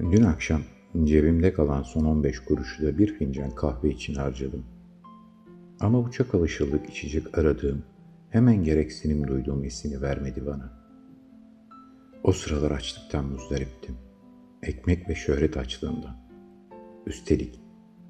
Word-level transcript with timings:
Dün 0.00 0.22
akşam 0.22 0.62
cebimde 1.04 1.52
kalan 1.52 1.82
son 1.82 2.04
15 2.04 2.40
kuruşu 2.40 2.82
da 2.82 2.98
bir 2.98 3.14
fincan 3.14 3.50
kahve 3.50 3.88
için 3.88 4.14
harcadım. 4.14 4.64
Ama 5.80 6.06
bu 6.06 6.10
çok 6.10 6.34
alışıldık 6.34 6.90
içecek 6.90 7.38
aradığım, 7.38 7.82
hemen 8.30 8.64
gereksinim 8.64 9.28
duyduğum 9.28 9.64
esini 9.64 10.02
vermedi 10.02 10.46
bana. 10.46 10.72
O 12.22 12.32
sıralar 12.32 12.70
açlıktan 12.70 13.24
muzdariptim. 13.24 13.94
Ekmek 14.62 15.08
ve 15.08 15.14
şöhret 15.14 15.56
açlığından. 15.56 16.16
Üstelik 17.06 17.60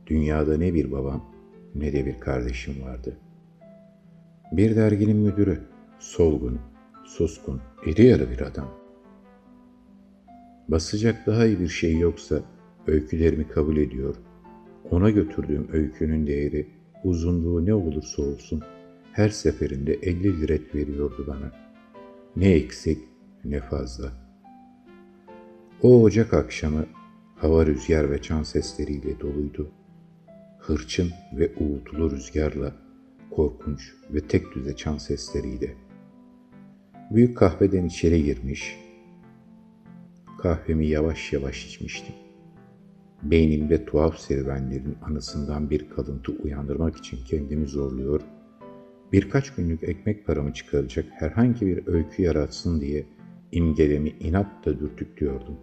dünyada 0.07 0.57
ne 0.57 0.75
bir 0.75 0.93
babam 0.93 1.25
ne 1.75 1.93
de 1.93 2.07
bir 2.07 2.21
kardeşim 2.21 2.83
vardı. 2.83 3.17
Bir 4.53 4.77
derginin 4.77 5.17
müdürü, 5.17 5.61
solgun, 5.99 6.61
suskun, 7.07 7.61
iri 7.87 8.07
yarı 8.07 8.31
bir 8.31 8.41
adam. 8.41 8.69
Basacak 10.71 11.27
daha 11.27 11.47
iyi 11.47 11.61
bir 11.61 11.69
şey 11.69 11.99
yoksa 11.99 12.43
öykülerimi 12.87 13.49
kabul 13.49 13.77
ediyor. 13.77 14.17
Ona 14.91 15.11
götürdüğüm 15.11 15.69
öykünün 15.73 16.27
değeri, 16.27 16.67
uzunluğu 17.05 17.67
ne 17.67 17.75
olursa 17.75 18.23
olsun 18.23 18.63
her 19.13 19.29
seferinde 19.29 19.93
50 19.95 20.41
liret 20.41 20.75
veriyordu 20.75 21.25
bana. 21.29 21.53
Ne 22.37 22.53
eksik 22.53 22.99
ne 23.45 23.61
fazla. 23.61 24.13
O 25.83 26.03
ocak 26.03 26.35
akşamı 26.35 26.87
hava 27.37 27.67
rüzgar 27.67 28.11
ve 28.11 28.23
çan 28.23 28.43
sesleriyle 28.43 29.21
doluydu. 29.21 29.71
Hırçın 30.59 31.11
ve 31.33 31.53
uğultulu 31.61 32.11
rüzgarla, 32.11 32.73
korkunç 33.31 33.93
ve 34.11 34.21
tek 34.21 34.55
düze 34.55 34.77
çan 34.77 34.99
sesleriyle. 34.99 35.75
Büyük 37.11 37.37
kahveden 37.37 37.85
içeri 37.85 38.25
girmiş, 38.25 38.77
kahvemi 40.43 40.87
yavaş 40.87 41.33
yavaş 41.33 41.67
içmiştim. 41.67 42.15
Beynimde 43.23 43.85
tuhaf 43.85 44.19
serüvenlerin 44.19 44.97
anısından 45.03 45.71
bir 45.71 45.89
kalıntı 45.89 46.33
uyandırmak 46.33 46.97
için 46.97 47.19
kendimi 47.25 47.67
zorluyor, 47.67 48.21
birkaç 49.13 49.55
günlük 49.55 49.83
ekmek 49.83 50.27
paramı 50.27 50.53
çıkaracak 50.53 51.05
herhangi 51.11 51.67
bir 51.67 51.87
öykü 51.87 52.23
yaratsın 52.23 52.81
diye 52.81 53.07
imgelemi 53.53 54.09
inatla 54.09 54.81
dürtüklüyordum. 54.81 55.57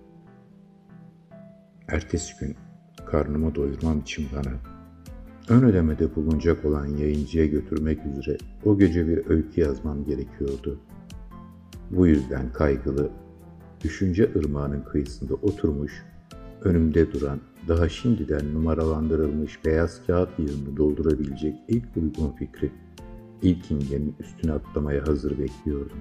Ertesi 1.87 2.33
gün 2.39 2.55
karnımı 3.05 3.55
doyurmam 3.55 3.99
için 3.99 4.25
bana 4.35 4.53
ön 5.49 5.63
ödemede 5.63 6.15
bulunacak 6.15 6.65
olan 6.65 6.85
yayıncıya 6.85 7.45
götürmek 7.45 7.99
üzere 8.05 8.37
o 8.65 8.77
gece 8.77 9.07
bir 9.07 9.29
öykü 9.29 9.61
yazmam 9.61 10.05
gerekiyordu. 10.05 10.79
Bu 11.91 12.07
yüzden 12.07 12.53
kaygılı, 12.53 13.11
düşünce 13.83 14.31
ırmağının 14.35 14.81
kıyısında 14.81 15.33
oturmuş, 15.33 16.05
önümde 16.61 17.11
duran, 17.11 17.39
daha 17.67 17.89
şimdiden 17.89 18.53
numaralandırılmış 18.53 19.65
beyaz 19.65 20.05
kağıt 20.07 20.39
yığını 20.39 20.77
doldurabilecek 20.77 21.55
ilk 21.67 21.97
uygun 21.97 22.31
fikri, 22.31 22.71
ilk 23.41 23.71
imgenin 23.71 24.15
üstüne 24.19 24.51
atlamaya 24.51 25.07
hazır 25.07 25.39
bekliyordum. 25.39 25.97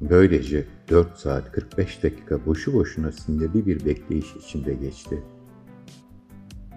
Böylece 0.00 0.66
4 0.90 1.18
saat 1.18 1.52
45 1.52 2.02
dakika 2.02 2.46
boşu 2.46 2.74
boşuna 2.74 3.12
sinirli 3.12 3.66
bir 3.66 3.84
bekleyiş 3.84 4.36
içinde 4.36 4.74
geçti. 4.74 5.22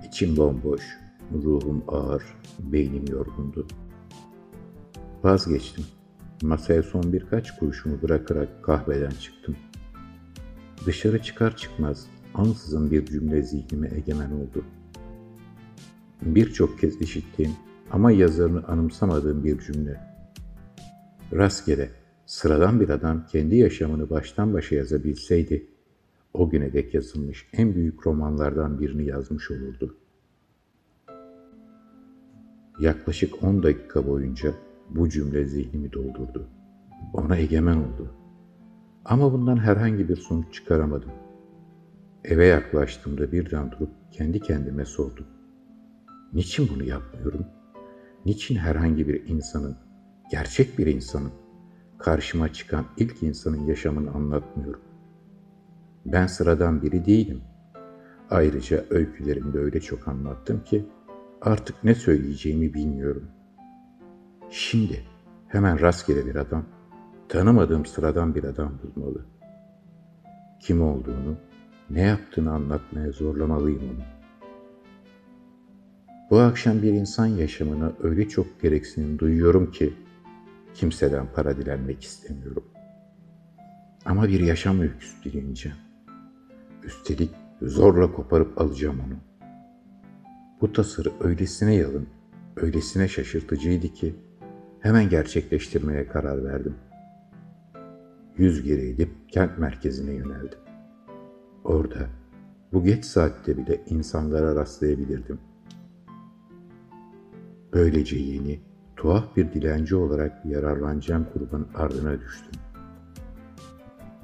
İçim 0.08 0.38
bomboş, 0.38 0.82
ruhum 1.44 1.84
ağır, 1.88 2.24
beynim 2.60 3.06
yorgundu. 3.12 3.68
Vazgeçtim. 5.24 5.86
Masaya 6.42 6.84
son 6.84 7.14
birkaç 7.14 7.56
kuruşumu 7.60 8.02
bırakarak 8.02 8.64
kahveden 8.64 9.10
çıktım. 9.10 9.56
Dışarı 10.86 11.22
çıkar 11.22 11.58
çıkmaz 11.58 12.08
ansızın 12.34 12.92
bir 12.92 13.06
cümle 13.06 13.42
zihnime 13.42 13.90
egemen 13.96 14.32
oldu. 14.32 14.66
Birçok 16.22 16.80
kez 16.80 17.02
işittiğim 17.02 17.52
ama 17.92 18.12
yazarını 18.12 18.68
anımsamadığım 18.68 19.44
bir 19.44 19.60
cümle. 19.60 20.00
Rastgele, 21.34 21.90
sıradan 22.26 22.80
bir 22.80 22.90
adam 22.90 23.26
kendi 23.26 23.56
yaşamını 23.56 24.10
baştan 24.10 24.54
başa 24.54 24.76
yazabilseydi, 24.76 25.68
o 26.34 26.50
güne 26.50 26.74
dek 26.74 26.94
yazılmış 26.94 27.48
en 27.54 27.76
büyük 27.76 28.08
romanlardan 28.08 28.80
birini 28.80 29.06
yazmış 29.06 29.52
olurdu. 29.52 29.98
Yaklaşık 32.80 33.44
10 33.44 33.64
dakika 33.64 34.08
boyunca 34.08 34.67
bu 34.90 35.10
cümle 35.10 35.46
zihnimi 35.46 35.94
doldurdu. 35.94 36.48
Ona 37.14 37.38
egemen 37.38 37.78
oldu. 37.78 38.14
Ama 39.06 39.34
bundan 39.34 39.58
herhangi 39.58 40.10
bir 40.10 40.16
sonuç 40.16 40.54
çıkaramadım. 40.54 41.12
Eve 42.24 42.46
yaklaştığımda 42.46 43.32
birden 43.32 43.72
durup 43.72 43.90
kendi 44.12 44.40
kendime 44.40 44.86
sordum. 44.86 45.26
Niçin 46.34 46.70
bunu 46.76 46.84
yapmıyorum? 46.84 47.46
Niçin 48.26 48.56
herhangi 48.56 49.08
bir 49.08 49.28
insanın, 49.28 49.76
gerçek 50.32 50.78
bir 50.78 50.88
insanın, 50.88 51.32
karşıma 51.98 52.54
çıkan 52.54 52.86
ilk 52.98 53.24
insanın 53.24 53.66
yaşamını 53.66 54.12
anlatmıyorum? 54.12 54.82
Ben 56.06 56.28
sıradan 56.28 56.82
biri 56.82 57.06
değilim. 57.06 57.42
Ayrıca 58.30 58.86
öykülerimde 58.90 59.60
öyle 59.60 59.80
çok 59.80 60.08
anlattım 60.08 60.64
ki 60.64 60.86
artık 61.42 61.84
ne 61.84 61.96
söyleyeceğimi 61.96 62.74
bilmiyorum. 62.74 63.24
Şimdi 64.50 65.04
hemen 65.48 65.82
rastgele 65.82 66.26
bir 66.26 66.36
adam, 66.36 66.66
tanımadığım 67.30 67.86
sıradan 67.86 68.36
bir 68.36 68.44
adam 68.44 68.80
bulmalı. 68.84 69.26
Kim 70.60 70.82
olduğunu, 70.82 71.36
ne 71.90 72.02
yaptığını 72.02 72.52
anlatmaya 72.52 73.12
zorlamalıyım 73.12 73.82
onu. 73.84 74.04
Bu 76.30 76.40
akşam 76.40 76.82
bir 76.82 76.94
insan 76.94 77.26
yaşamına 77.26 77.92
öyle 78.04 78.30
çok 78.30 78.62
gereksinim 78.62 79.20
duyuyorum 79.20 79.72
ki 79.72 79.94
kimseden 80.74 81.28
para 81.36 81.58
dilenmek 81.58 82.04
istemiyorum. 82.04 82.64
Ama 84.06 84.28
bir 84.28 84.40
yaşam 84.40 84.80
öyküsü 84.80 85.24
dileyeceğim. 85.24 85.78
Üstelik 86.84 87.32
zorla 87.62 88.12
koparıp 88.12 88.62
alacağım 88.62 89.00
onu. 89.08 89.16
Bu 90.62 90.74
tasarı 90.74 91.12
öylesine 91.20 91.76
yalın, 91.76 92.08
öylesine 92.56 93.08
şaşırtıcıydı 93.08 93.88
ki 93.88 94.16
hemen 94.80 95.10
gerçekleştirmeye 95.10 96.08
karar 96.08 96.44
verdim. 96.44 96.76
Yüz 98.38 98.64
geri 98.64 98.90
edip 98.90 99.10
kent 99.28 99.58
merkezine 99.58 100.14
yöneldim. 100.14 100.60
Orada 101.64 102.08
bu 102.74 102.84
geç 102.84 103.06
saatte 103.06 103.58
bile 103.58 103.82
insanlara 103.90 104.56
rastlayabilirdim. 104.56 105.40
Böylece 107.74 108.18
yeni, 108.18 108.60
tuhaf 108.96 109.36
bir 109.36 109.54
dilenci 109.54 109.96
olarak 109.96 110.46
yararlanacağım 110.46 111.28
kurbanın 111.34 111.68
ardına 111.76 112.22
düştüm. 112.22 112.52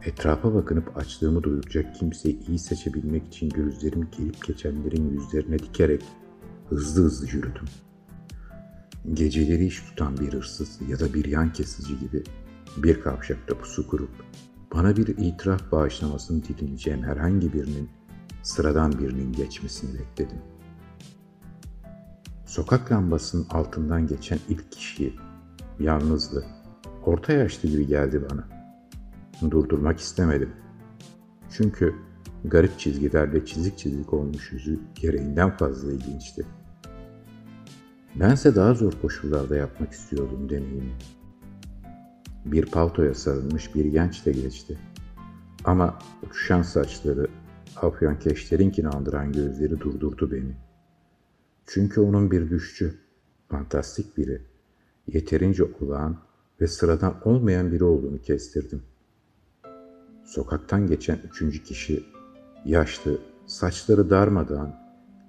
Etrafa 0.06 0.54
bakınıp 0.54 0.98
açlığımı 0.98 1.44
doyuracak 1.44 1.96
kimseyi 1.96 2.48
iyi 2.48 2.60
seçebilmek 2.60 3.28
için 3.28 3.50
gözlerimi 3.50 4.08
gelip 4.18 4.48
geçenlerin 4.48 5.10
yüzlerine 5.10 5.60
dikerek 5.60 6.04
hızlı 6.70 7.04
hızlı 7.04 7.26
yürüdüm. 7.26 7.66
Geceleri 9.12 9.66
iş 9.66 9.82
tutan 9.82 10.18
bir 10.18 10.34
hırsız 10.34 10.80
ya 10.88 11.00
da 11.00 11.14
bir 11.14 11.26
yan 11.26 11.54
kesici 11.54 12.00
gibi 12.00 12.24
bir 12.78 13.02
kavşakta 13.02 13.58
pusu 13.58 13.88
kurup 13.88 14.26
bana 14.74 14.98
bir 14.98 15.08
itiraf 15.08 15.72
bağışlamasını 15.72 16.44
dileneceğim 16.44 17.04
herhangi 17.04 17.54
birinin 17.54 17.90
sıradan 18.44 19.00
birinin 19.00 19.34
geçmesini 19.34 20.00
bekledim. 20.00 20.38
Sokak 22.46 22.92
lambasının 22.92 23.46
altından 23.50 24.08
geçen 24.08 24.40
ilk 24.50 24.72
kişi 24.72 25.14
yalnızdı. 25.80 26.46
Orta 27.06 27.34
yaşlı 27.34 27.70
gibi 27.70 27.88
geldi 27.88 28.26
bana. 28.30 28.48
Durdurmak 29.52 30.00
istemedim. 30.00 30.50
Çünkü 31.52 31.96
garip 32.46 32.80
çizgilerle 32.80 33.46
çizik 33.46 33.78
çizik 33.78 34.14
olmuş 34.14 34.52
yüzü 34.52 34.80
gereğinden 34.96 35.58
fazla 35.58 35.92
ilginçti. 35.92 36.46
Bense 38.16 38.56
daha 38.56 38.74
zor 38.74 38.94
koşullarda 39.02 39.56
yapmak 39.56 39.92
istiyordum 39.92 40.50
deneyimi. 40.50 40.94
Bir 42.46 42.66
paltoya 42.66 43.14
sarılmış 43.14 43.76
bir 43.76 43.86
genç 43.86 44.26
de 44.26 44.32
geçti. 44.32 44.80
Ama 45.66 46.00
uçuşan 46.24 46.62
saçları, 46.62 47.28
afyon 47.82 48.16
keşlerinkini 48.16 48.88
andıran 48.88 49.32
gözleri 49.32 49.80
durdurdu 49.80 50.32
beni. 50.32 50.56
Çünkü 51.66 52.02
onun 52.02 52.32
bir 52.32 52.50
düşçü, 52.50 53.00
fantastik 53.50 54.18
biri, 54.18 54.42
yeterince 55.08 55.64
olağan 55.82 56.18
ve 56.62 56.68
sıradan 56.68 57.16
olmayan 57.26 57.72
biri 57.72 57.84
olduğunu 57.84 58.22
kestirdim. 58.22 58.84
Sokaktan 60.26 60.88
geçen 60.88 61.20
üçüncü 61.32 61.64
kişi, 61.64 62.04
yaşlı, 62.66 63.18
saçları 63.46 64.10
darmadan, 64.10 64.76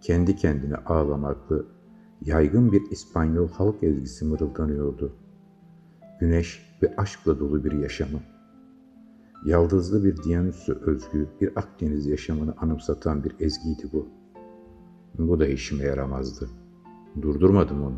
kendi 0.03 0.37
kendine 0.37 0.77
ağlamaklı, 0.77 1.74
yaygın 2.25 2.73
bir 2.73 2.91
İspanyol 2.91 3.49
halk 3.49 3.83
ezgisi 3.83 4.25
mırıldanıyordu. 4.25 5.13
Güneş 6.21 6.77
ve 6.83 6.95
aşkla 6.97 7.39
dolu 7.41 7.65
bir 7.65 7.73
yaşamı. 7.73 8.21
Yaldızlı 9.47 10.05
bir 10.05 10.23
Diyanüs'ü 10.23 10.73
özgü 10.73 11.29
bir 11.41 11.57
Akdeniz 11.57 12.07
yaşamını 12.07 12.55
anımsatan 12.61 13.25
bir 13.25 13.35
ezgiydi 13.41 13.89
bu. 13.93 14.09
Bu 15.19 15.41
da 15.41 15.47
işime 15.47 15.85
yaramazdı. 15.85 16.51
Durdurmadım 17.23 17.83
onu. 17.83 17.97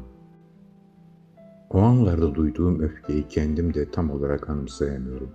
O 1.70 1.78
anlarda 1.78 2.34
duyduğum 2.34 2.81
öfkeyi 2.81 3.28
kendim 3.28 3.75
de 3.75 3.90
tam 3.90 4.11
olarak 4.11 4.50
anımsayamıyorum. 4.50 5.31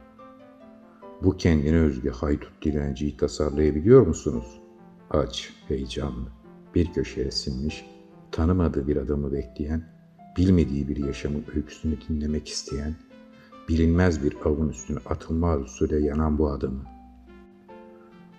Bu 1.24 1.38
kendine 1.38 1.80
özgü 1.80 2.10
haydut 2.10 2.64
dilenciyi 2.66 3.18
tasarlayabiliyor 3.18 4.08
musunuz? 4.08 4.62
Aç, 5.10 5.54
heyecanlı, 5.68 6.30
bir 6.76 6.94
köşeye 6.94 7.32
sinmiş, 7.32 7.86
tanımadığı 8.32 8.88
bir 8.88 8.98
adamı 8.98 9.32
bekleyen, 9.32 9.84
bilmediği 10.38 10.88
bir 10.88 10.98
yaşamın 10.98 11.46
öyküsünü 11.56 11.96
dinlemek 12.10 12.48
isteyen, 12.48 12.96
bilinmez 13.70 14.24
bir 14.24 14.36
avın 14.46 14.70
üstüne 14.70 14.98
atılma 15.06 15.52
arzusuyla 15.52 16.00
yanan 16.00 16.38
bu 16.38 16.52
adamı. 16.52 16.84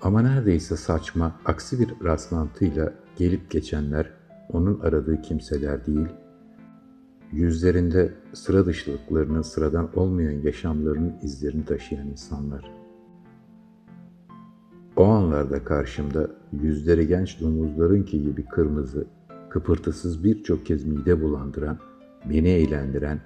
Ama 0.02 0.22
neredeyse 0.22 0.76
saçma, 0.76 1.32
aksi 1.44 1.80
bir 1.80 2.04
rastlantıyla 2.04 2.92
gelip 3.16 3.50
geçenler 3.50 4.10
onun 4.52 4.80
aradığı 4.80 5.22
kimseler 5.22 5.86
değil, 5.86 6.08
yüzlerinde 7.32 8.14
sıra 8.32 8.66
dışılıklarının 8.66 9.42
sıradan 9.42 9.98
olmayan 9.98 10.40
yaşamlarının 10.42 11.14
izlerini 11.22 11.64
taşıyan 11.64 12.08
insanlar. 12.08 12.70
O 14.96 15.04
anlarda 15.04 15.64
karşımda 15.64 16.30
yüzleri 16.52 17.08
genç 17.08 17.40
domuzlarınki 17.40 18.22
gibi 18.22 18.44
kırmızı, 18.44 19.06
kıpırtısız 19.52 20.24
birçok 20.24 20.66
kez 20.66 20.84
mide 20.84 21.22
bulandıran, 21.22 21.78
beni 22.30 22.48
eğlendiren, 22.48 23.20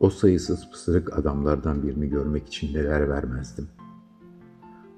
o 0.00 0.10
sayısız 0.10 0.70
pısırık 0.70 1.18
adamlardan 1.18 1.82
birini 1.82 2.08
görmek 2.08 2.46
için 2.46 2.74
neler 2.74 3.08
vermezdim. 3.08 3.68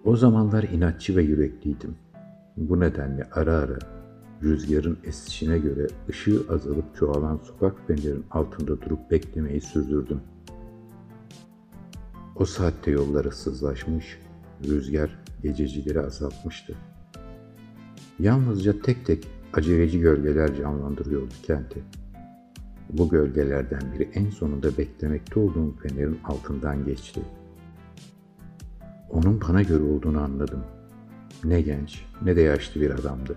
O 0.04 0.16
zamanlar 0.16 0.62
inatçı 0.62 1.16
ve 1.16 1.22
yürekliydim. 1.22 1.94
Bu 2.56 2.80
nedenle 2.80 3.28
ara 3.32 3.54
ara 3.54 3.78
rüzgarın 4.42 4.98
esişine 5.04 5.58
göre 5.58 5.86
ışığı 6.08 6.42
azalıp 6.48 6.96
çoğalan 6.96 7.36
sokak 7.36 7.86
fenerin 7.86 8.24
altında 8.30 8.82
durup 8.82 9.10
beklemeyi 9.10 9.60
sürdürdüm. 9.60 10.20
O 12.36 12.44
saatte 12.44 12.90
yollar 12.90 13.24
ıssızlaşmış, 13.24 14.18
rüzgar 14.64 15.18
gececileri 15.42 16.00
azaltmıştı. 16.00 16.74
Yalnızca 18.18 18.82
tek 18.82 19.06
tek 19.06 19.39
aceleci 19.52 20.00
gölgeler 20.00 20.54
canlandırıyordu 20.56 21.34
kenti. 21.42 21.82
Bu 22.90 23.08
gölgelerden 23.08 23.82
biri 23.94 24.10
en 24.14 24.30
sonunda 24.30 24.78
beklemekte 24.78 25.40
olduğum 25.40 25.74
fenerin 25.82 26.18
altından 26.24 26.84
geçti. 26.84 27.20
Onun 29.10 29.40
bana 29.48 29.62
göre 29.62 29.82
olduğunu 29.82 30.20
anladım. 30.20 30.60
Ne 31.44 31.60
genç 31.60 32.04
ne 32.22 32.36
de 32.36 32.40
yaşlı 32.40 32.80
bir 32.80 32.90
adamdı. 32.90 33.36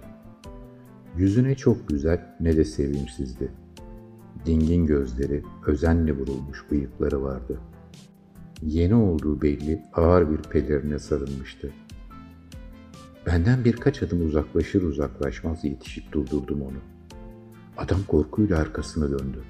Yüzüne 1.17 1.55
çok 1.55 1.89
güzel 1.89 2.35
ne 2.39 2.57
de 2.57 2.65
sevimsizdi. 2.65 3.51
Dingin 4.45 4.85
gözleri, 4.85 5.43
özenle 5.67 6.11
vurulmuş 6.11 6.65
bıyıkları 6.71 7.23
vardı. 7.23 7.59
Yeni 8.61 8.95
olduğu 8.95 9.41
belli 9.41 9.81
ağır 9.93 10.31
bir 10.31 10.37
pelerine 10.37 10.99
sarılmıştı. 10.99 11.71
Benden 13.25 13.65
birkaç 13.65 14.03
adım 14.03 14.25
uzaklaşır 14.25 14.81
uzaklaşmaz 14.81 15.63
yetişip 15.63 16.11
durdurdum 16.11 16.61
onu. 16.61 16.77
Adam 17.77 17.99
korkuyla 18.07 18.59
arkasını 18.59 19.19
döndü. 19.19 19.43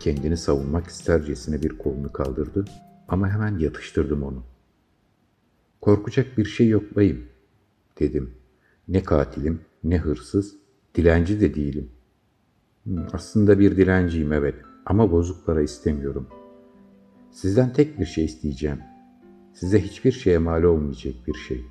Kendini 0.00 0.36
savunmak 0.36 0.86
istercesine 0.86 1.62
bir 1.62 1.78
kolunu 1.78 2.12
kaldırdı 2.12 2.64
ama 3.08 3.28
hemen 3.28 3.58
yatıştırdım 3.58 4.22
onu. 4.22 4.42
Korkacak 5.80 6.38
bir 6.38 6.44
şey 6.44 6.68
yok 6.68 6.96
bayım, 6.96 7.24
dedim. 8.00 8.34
Ne 8.88 9.02
katilim, 9.02 9.60
ne 9.84 9.98
hırsız, 9.98 10.56
dilenci 10.94 11.40
de 11.40 11.54
değilim. 11.54 11.90
Hmm, 12.84 13.06
aslında 13.12 13.58
bir 13.58 13.76
dilenciyim 13.76 14.32
evet 14.32 14.54
ama 14.86 15.12
bozuk 15.12 15.46
para 15.46 15.62
istemiyorum. 15.62 16.26
Sizden 17.30 17.72
tek 17.72 18.00
bir 18.00 18.06
şey 18.06 18.24
isteyeceğim. 18.24 18.78
Size 19.54 19.82
hiçbir 19.82 20.12
şeye 20.12 20.38
mal 20.38 20.62
olmayacak 20.62 21.14
bir 21.26 21.34
şey. 21.34 21.64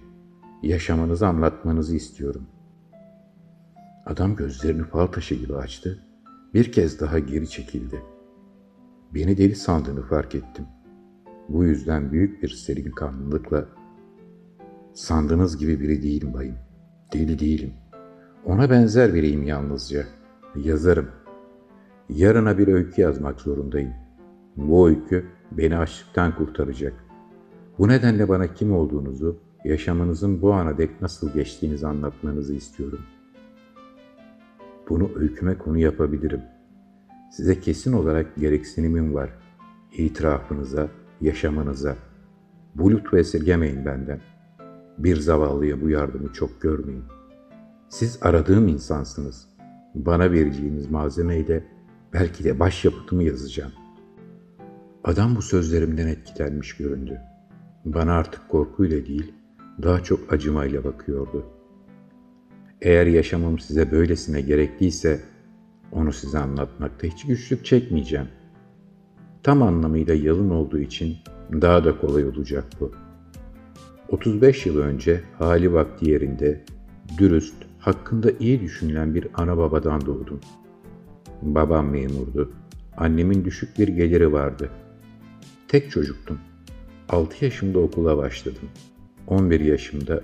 Yaşamanızı 0.63 1.27
anlatmanızı 1.27 1.95
istiyorum. 1.95 2.47
Adam 4.05 4.35
gözlerini 4.35 4.83
fal 4.83 5.07
taşı 5.07 5.35
gibi 5.35 5.55
açtı. 5.55 6.03
Bir 6.53 6.71
kez 6.71 6.99
daha 6.99 7.19
geri 7.19 7.49
çekildi. 7.49 8.01
Beni 9.13 9.37
deli 9.37 9.55
sandığını 9.55 10.01
fark 10.01 10.35
ettim. 10.35 10.65
Bu 11.49 11.63
yüzden 11.63 12.11
büyük 12.11 12.43
bir 12.43 12.49
serin 12.49 12.91
kanlılıkla 12.91 13.65
Sandığınız 14.95 15.57
gibi 15.57 15.79
biri 15.79 16.03
değilim 16.03 16.33
bayım. 16.33 16.55
Deli 17.13 17.39
değilim. 17.39 17.73
Ona 18.45 18.69
benzer 18.69 19.13
biriyim 19.13 19.43
yalnızca. 19.43 20.05
Yazarım. 20.55 21.07
Yarına 22.09 22.57
bir 22.57 22.67
öykü 22.67 23.01
yazmak 23.01 23.41
zorundayım. 23.41 23.93
Bu 24.55 24.87
öykü 24.89 25.25
beni 25.51 25.77
açlıktan 25.77 26.35
kurtaracak. 26.35 26.93
Bu 27.79 27.87
nedenle 27.87 28.29
bana 28.29 28.53
kim 28.53 28.73
olduğunuzu, 28.73 29.39
yaşamınızın 29.65 30.41
bu 30.41 30.53
ana 30.53 30.77
dek 30.77 31.01
nasıl 31.01 31.33
geçtiğinizi 31.33 31.87
anlatmanızı 31.87 32.53
istiyorum. 32.53 32.99
Bunu 34.89 35.09
öyküme 35.15 35.57
konu 35.57 35.77
yapabilirim. 35.77 36.41
Size 37.31 37.59
kesin 37.59 37.93
olarak 37.93 38.35
gereksinimim 38.35 39.13
var. 39.13 39.29
İtirafınıza, 39.97 40.87
yaşamınıza. 41.21 41.95
Bu 42.75 42.91
lütfu 42.91 43.17
esirgemeyin 43.17 43.85
benden. 43.85 44.19
Bir 44.97 45.15
zavallıya 45.15 45.81
bu 45.81 45.89
yardımı 45.89 46.33
çok 46.33 46.61
görmeyin. 46.61 47.03
Siz 47.89 48.19
aradığım 48.21 48.67
insansınız. 48.67 49.47
Bana 49.95 50.31
vereceğiniz 50.31 50.91
malzemeyle 50.91 51.63
belki 52.13 52.43
de 52.43 52.59
başyapıtımı 52.59 53.23
yazacağım. 53.23 53.71
Adam 55.03 55.35
bu 55.35 55.41
sözlerimden 55.41 56.07
etkilenmiş 56.07 56.77
göründü. 56.77 57.21
Bana 57.85 58.13
artık 58.13 58.49
korkuyla 58.49 59.05
değil, 59.05 59.33
daha 59.83 60.03
çok 60.03 60.33
acımayla 60.33 60.83
bakıyordu. 60.83 61.45
Eğer 62.81 63.07
yaşamım 63.07 63.59
size 63.59 63.91
böylesine 63.91 64.41
gerekliyse, 64.41 65.21
onu 65.91 66.13
size 66.13 66.39
anlatmakta 66.39 67.07
hiç 67.07 67.25
güçlük 67.25 67.65
çekmeyeceğim. 67.65 68.27
Tam 69.43 69.63
anlamıyla 69.63 70.13
yalın 70.13 70.49
olduğu 70.49 70.79
için 70.79 71.17
daha 71.51 71.85
da 71.85 71.97
kolay 71.97 72.25
olacak 72.25 72.65
bu. 72.79 72.91
35 74.09 74.65
yıl 74.65 74.77
önce 74.77 75.21
hali 75.37 75.73
vakti 75.73 76.09
yerinde, 76.09 76.65
dürüst, 77.17 77.55
hakkında 77.79 78.31
iyi 78.39 78.61
düşünülen 78.61 79.15
bir 79.15 79.27
ana 79.33 79.57
babadan 79.57 80.01
doğdum. 80.01 80.39
Babam 81.41 81.89
memurdu. 81.89 82.53
Annemin 82.97 83.45
düşük 83.45 83.79
bir 83.79 83.87
geliri 83.87 84.33
vardı. 84.33 84.69
Tek 85.67 85.91
çocuktum. 85.91 86.39
6 87.09 87.45
yaşımda 87.45 87.79
okula 87.79 88.17
başladım. 88.17 88.69
11 89.27 89.59
yaşımda 89.59 90.23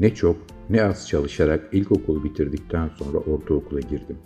ne 0.00 0.14
çok 0.14 0.36
ne 0.70 0.84
az 0.84 1.08
çalışarak 1.08 1.68
ilkokulu 1.72 2.24
bitirdikten 2.24 2.88
sonra 2.88 3.18
ortaokula 3.18 3.80
girdim. 3.80 4.18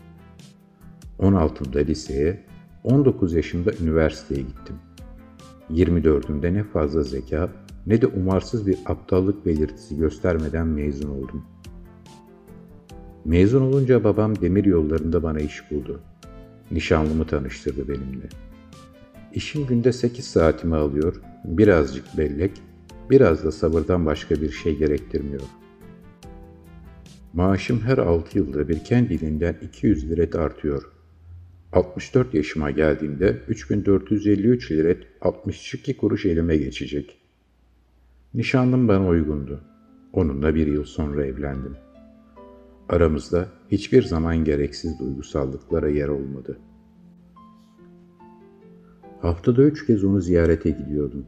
16'mda 1.19 1.79
liseye, 1.79 2.45
19 2.85 3.35
yaşımda 3.35 3.71
üniversiteye 3.83 4.41
gittim. 4.41 4.77
24'ümde 5.71 6.55
ne 6.55 6.65
fazla 6.65 7.03
zeka 7.03 7.51
ne 7.87 8.03
de 8.03 8.07
umarsız 8.07 8.67
bir 8.67 8.79
aptallık 8.87 9.47
belirtisi 9.47 9.97
göstermeden 9.97 10.67
mezun 10.67 11.11
oldum. 11.11 11.45
Mezun 13.25 13.63
olunca 13.63 14.05
babam 14.05 14.41
demir 14.41 14.65
yollarında 14.65 15.23
bana 15.23 15.41
iş 15.41 15.71
buldu. 15.71 16.01
Nişanlımı 16.71 17.27
tanıştırdı 17.27 17.89
benimle. 17.89 18.29
İşim 19.33 19.67
günde 19.67 19.93
8 19.93 20.25
saatimi 20.25 20.77
alıyor, 20.77 21.21
birazcık 21.45 22.19
bellek, 22.19 22.53
biraz 23.11 23.45
da 23.45 23.53
sabırdan 23.53 24.07
başka 24.07 24.35
bir 24.35 24.51
şey 24.51 24.79
gerektirmiyor. 24.79 25.43
Maaşım 27.33 27.81
her 27.81 27.99
6 27.99 28.39
yılda 28.39 28.69
bir 28.69 28.85
kendiliğinden 28.85 29.57
200 29.63 30.11
lira 30.11 30.43
artıyor. 30.43 30.93
64 31.73 32.35
yaşıma 32.35 32.71
geldiğimde 32.71 33.43
3453 33.49 34.71
lira 34.71 34.95
62 35.21 35.97
kuruş 35.97 36.27
elime 36.27 36.57
geçecek. 36.57 37.19
Nişanlım 38.35 38.89
bana 38.89 39.09
uygundu. 39.09 39.61
Onunla 40.13 40.55
bir 40.55 40.67
yıl 40.67 40.85
sonra 40.85 41.27
evlendim. 41.27 41.77
Aramızda 42.89 43.49
hiçbir 43.71 44.03
zaman 44.03 44.45
gereksiz 44.45 44.99
duygusallıklara 44.99 45.89
yer 45.89 46.09
olmadı. 46.09 46.59
Haftada 49.21 49.63
üç 49.63 49.87
kez 49.87 50.05
onu 50.05 50.21
ziyarete 50.21 50.71
gidiyordum. 50.71 51.27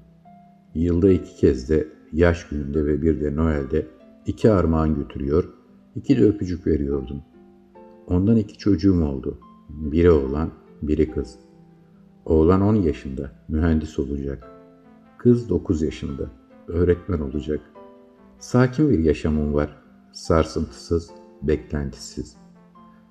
Yılda 0.75 1.11
iki 1.11 1.37
kez 1.37 1.69
de 1.69 1.88
yaş 2.12 2.49
gününde 2.49 2.87
ve 2.87 3.02
bir 3.02 3.21
de 3.21 3.37
Noel'de 3.37 3.87
iki 4.26 4.50
armağan 4.50 4.95
götürüyor, 4.95 5.45
iki 5.97 6.19
de 6.19 6.25
öpücük 6.25 6.66
veriyordum. 6.66 7.23
Ondan 8.07 8.37
iki 8.37 8.59
çocuğum 8.59 9.04
oldu. 9.04 9.38
Biri 9.69 10.11
oğlan, 10.11 10.50
biri 10.83 11.11
kız. 11.11 11.38
Oğlan 12.25 12.61
10 12.61 12.75
yaşında, 12.75 13.33
mühendis 13.49 13.99
olacak. 13.99 14.50
Kız 15.19 15.49
9 15.49 15.83
yaşında. 15.83 16.31
öğretmen 16.69 17.21
olacak. 17.21 17.61
Sakin 18.38 18.90
bir 18.90 18.99
yaşamım 18.99 19.54
var. 19.54 19.76
Sarsıntısız, 20.12 21.11
beklentisiz. 21.43 22.37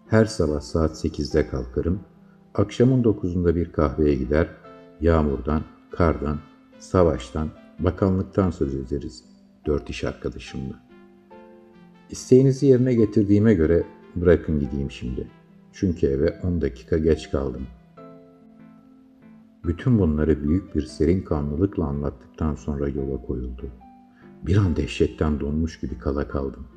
Her 0.07 0.25
sabah 0.25 0.61
saat 0.61 1.05
8'de 1.05 1.47
kalkarım. 1.47 1.99
Akşamın 2.53 3.03
9'unda 3.03 3.55
bir 3.55 3.71
kahveye 3.71 4.15
gider. 4.15 4.47
Yağmurdan, 5.01 5.61
kardan, 5.91 6.37
savaştan, 6.83 7.49
bakanlıktan 7.79 8.51
söz 8.51 8.75
ederiz. 8.75 9.23
Dört 9.65 9.89
iş 9.89 10.03
arkadaşımla. 10.03 10.83
İsteğinizi 12.09 12.65
yerine 12.65 12.93
getirdiğime 12.93 13.53
göre 13.53 13.83
bırakın 14.15 14.59
gideyim 14.59 14.91
şimdi. 14.91 15.27
Çünkü 15.73 16.07
eve 16.07 16.39
10 16.43 16.61
dakika 16.61 16.97
geç 16.97 17.31
kaldım. 17.31 17.67
Bütün 19.65 19.99
bunları 19.99 20.43
büyük 20.43 20.75
bir 20.75 20.81
serin 20.81 21.21
kanlılıkla 21.21 21.85
anlattıktan 21.85 22.55
sonra 22.55 22.89
yola 22.89 23.21
koyuldu. 23.21 23.67
Bir 24.45 24.57
an 24.57 24.75
dehşetten 24.75 25.39
donmuş 25.39 25.79
gibi 25.79 25.97
kala 25.97 26.27
kaldım. 26.27 26.67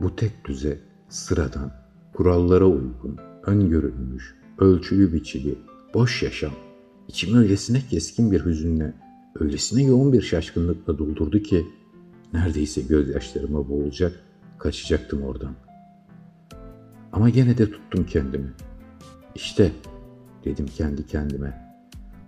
Bu 0.00 0.16
tek 0.16 0.44
düze, 0.44 0.80
sıradan, 1.08 1.72
kurallara 2.14 2.66
uygun, 2.66 3.16
öngörülmüş, 3.42 4.34
ölçülü 4.58 5.12
biçili, 5.12 5.58
boş 5.94 6.22
yaşam, 6.22 6.52
içimi 7.10 7.38
öylesine 7.38 7.82
keskin 7.90 8.32
bir 8.32 8.44
hüzünle, 8.44 8.92
öylesine 9.40 9.82
yoğun 9.82 10.12
bir 10.12 10.22
şaşkınlıkla 10.22 10.98
doldurdu 10.98 11.42
ki, 11.42 11.66
neredeyse 12.32 12.82
gözyaşlarıma 12.82 13.68
boğulacak, 13.68 14.24
kaçacaktım 14.58 15.22
oradan. 15.22 15.54
Ama 17.12 17.30
gene 17.30 17.58
de 17.58 17.70
tuttum 17.70 18.06
kendimi. 18.06 18.52
İşte 19.34 19.72
dedim 20.44 20.66
kendi 20.66 21.06
kendime. 21.06 21.76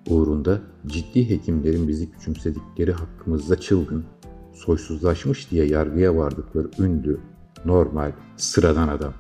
Uğrunda 0.09 0.61
ciddi 0.87 1.31
hekimlerin 1.31 1.89
bizi 1.89 2.11
küçümsedikleri 2.11 2.93
hakkımızda 2.93 3.61
çılgın, 3.61 4.05
soysuzlaşmış 4.53 5.51
diye 5.51 5.67
yargıya 5.67 6.17
vardıkları 6.17 6.71
ündü, 6.79 7.21
normal, 7.65 8.13
sıradan 8.37 8.89
adam. 8.89 9.15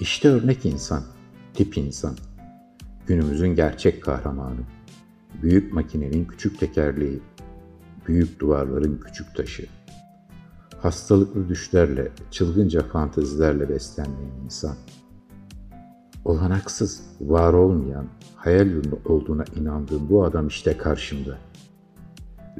İşte 0.00 0.28
örnek 0.28 0.66
insan, 0.66 1.02
tip 1.54 1.78
insan. 1.78 2.14
Günümüzün 3.06 3.54
gerçek 3.54 4.02
kahramanı. 4.02 4.60
Büyük 5.42 5.72
makinenin 5.72 6.24
küçük 6.24 6.58
tekerleği, 6.58 7.22
büyük 8.06 8.40
duvarların 8.40 9.00
küçük 9.00 9.36
taşı. 9.36 9.66
Hastalıklı 10.78 11.48
düşlerle, 11.48 12.12
çılgınca 12.30 12.82
fantezilerle 12.82 13.68
beslenmeyen 13.68 14.44
insan. 14.44 14.76
Olanaksız, 16.24 17.02
var 17.20 17.52
olmayan, 17.52 18.06
hayal 18.36 18.66
ürünü 18.66 18.94
olduğuna 19.04 19.44
inandığım 19.56 20.10
bu 20.10 20.24
adam 20.24 20.48
işte 20.48 20.76
karşımda. 20.76 21.38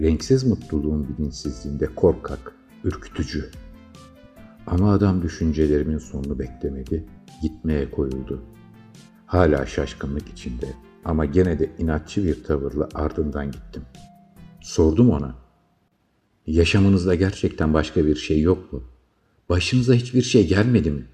Renksiz 0.01 0.45
mutluluğun 0.45 1.09
bilinçsizliğinde 1.09 1.87
korkak, 1.87 2.53
ürkütücü. 2.85 3.51
Ama 4.67 4.93
adam 4.93 5.23
düşüncelerimin 5.23 5.99
sonunu 5.99 6.39
beklemedi, 6.39 7.05
gitmeye 7.43 7.91
koyuldu. 7.91 8.43
Hala 9.35 9.67
şaşkınlık 9.67 10.29
içinde 10.29 10.67
ama 11.05 11.25
gene 11.25 11.59
de 11.59 11.71
inatçı 11.79 12.25
bir 12.25 12.45
tavırla 12.45 12.89
ardından 12.95 13.51
gittim. 13.51 13.83
Sordum 14.61 15.11
ona. 15.11 15.35
Yaşamınızda 16.47 17.15
gerçekten 17.15 17.75
başka 17.75 18.07
bir 18.07 18.17
şey 18.17 18.41
yok 18.41 18.73
mu? 18.73 18.83
Başınıza 19.49 19.95
hiçbir 19.95 20.23
şey 20.23 20.49
gelmedi 20.49 20.91
mi? 20.91 21.07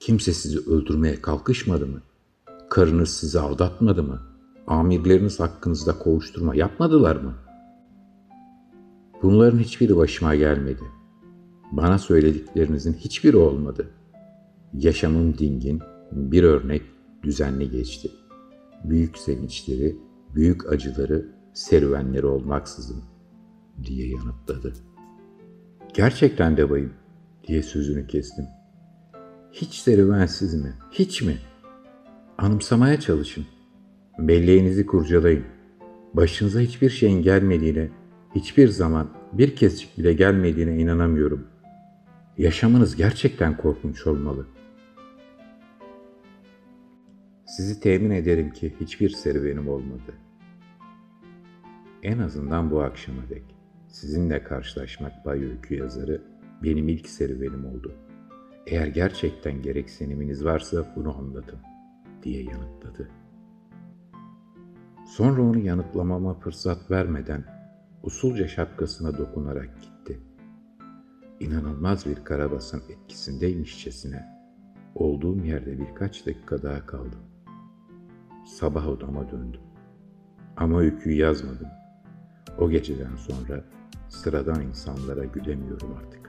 Kimse 0.00 0.32
sizi 0.32 0.58
öldürmeye 0.58 1.22
kalkışmadı 1.22 1.86
mı? 1.86 2.02
Karınız 2.70 3.10
sizi 3.10 3.40
aldatmadı 3.40 4.02
mı? 4.02 4.22
Amirleriniz 4.66 5.40
hakkınızda 5.40 5.98
kovuşturma 5.98 6.54
yapmadılar 6.54 7.16
mı? 7.16 7.34
Bunların 9.22 9.58
hiçbiri 9.58 9.96
başıma 9.96 10.34
gelmedi. 10.34 10.82
Bana 11.72 11.98
söylediklerinizin 11.98 12.94
hiçbiri 12.94 13.36
olmadı. 13.36 13.90
Yaşamım 14.74 15.38
dingin, 15.38 15.80
bir 16.12 16.42
örnek 16.42 16.95
düzenli 17.26 17.70
geçti. 17.70 18.10
Büyük 18.84 19.18
sevinçleri, 19.18 19.96
büyük 20.34 20.72
acıları, 20.72 21.26
serüvenleri 21.54 22.26
olmaksızın 22.26 23.02
diye 23.84 24.08
yanıtladı. 24.08 24.72
Gerçekten 25.94 26.56
de 26.56 26.70
bayım 26.70 26.92
diye 27.48 27.62
sözünü 27.62 28.06
kestim. 28.06 28.44
Hiç 29.52 29.74
serüvensiz 29.74 30.54
mi? 30.54 30.74
Hiç 30.92 31.22
mi? 31.22 31.38
Anımsamaya 32.38 33.00
çalışın. 33.00 33.46
Belleğinizi 34.18 34.86
kurcalayın. 34.86 35.44
Başınıza 36.14 36.60
hiçbir 36.60 36.90
şeyin 36.90 37.22
gelmediğine, 37.22 37.88
hiçbir 38.34 38.68
zaman 38.68 39.08
bir 39.32 39.56
kesicik 39.56 39.98
bile 39.98 40.12
gelmediğine 40.12 40.78
inanamıyorum. 40.78 41.46
Yaşamınız 42.38 42.96
gerçekten 42.96 43.56
korkunç 43.56 44.06
olmalı. 44.06 44.46
Sizi 47.46 47.80
temin 47.80 48.10
ederim 48.10 48.50
ki 48.50 48.74
hiçbir 48.80 49.10
serüvenim 49.10 49.68
olmadı. 49.68 50.14
En 52.02 52.18
azından 52.18 52.70
bu 52.70 52.82
akşama 52.82 53.28
dek 53.28 53.44
sizinle 53.88 54.44
karşılaşmak 54.44 55.24
Bay 55.24 55.44
Öykü 55.44 55.74
yazarı 55.74 56.22
benim 56.62 56.88
ilk 56.88 57.08
serüvenim 57.08 57.64
oldu. 57.66 57.94
Eğer 58.66 58.86
gerçekten 58.86 59.62
gereksiniminiz 59.62 60.44
varsa 60.44 60.92
bunu 60.96 61.18
anlatın 61.18 61.58
diye 62.22 62.42
yanıtladı. 62.42 63.08
Sonra 65.06 65.42
onu 65.42 65.58
yanıtlamama 65.58 66.34
fırsat 66.34 66.90
vermeden 66.90 67.44
usulca 68.02 68.48
şapkasına 68.48 69.18
dokunarak 69.18 69.82
gitti. 69.82 70.20
İnanılmaz 71.40 72.06
bir 72.06 72.24
karabasan 72.24 72.80
etkisindeymişçesine 72.88 74.26
olduğum 74.94 75.44
yerde 75.44 75.78
birkaç 75.78 76.26
dakika 76.26 76.62
daha 76.62 76.86
kaldım. 76.86 77.35
Sabah 78.46 78.88
odama 78.88 79.30
döndüm. 79.30 79.60
Ama 80.56 80.80
öyküyü 80.80 81.16
yazmadım. 81.16 81.68
O 82.58 82.70
geceden 82.70 83.16
sonra 83.16 83.64
sıradan 84.08 84.62
insanlara 84.62 85.24
gülemiyorum 85.24 85.96
artık. 85.98 86.25